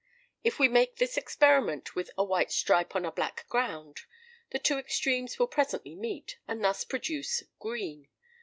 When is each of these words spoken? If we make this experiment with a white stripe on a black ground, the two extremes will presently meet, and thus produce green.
If 0.43 0.57
we 0.57 0.67
make 0.67 0.95
this 0.95 1.15
experiment 1.15 1.93
with 1.93 2.09
a 2.17 2.23
white 2.23 2.51
stripe 2.51 2.95
on 2.95 3.05
a 3.05 3.11
black 3.11 3.47
ground, 3.49 3.99
the 4.49 4.57
two 4.57 4.79
extremes 4.79 5.37
will 5.37 5.45
presently 5.45 5.93
meet, 5.93 6.39
and 6.47 6.63
thus 6.63 6.83
produce 6.83 7.43
green. 7.59 8.07